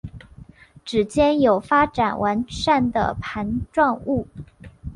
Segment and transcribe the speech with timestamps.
[0.83, 4.27] 趾尖有发展完善的盘状物。